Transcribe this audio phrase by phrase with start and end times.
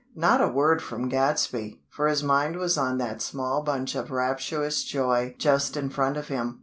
[0.15, 4.83] Not a word from Gadsby, for his mind was on that small bunch of rapturous
[4.83, 6.59] joy just in front of him.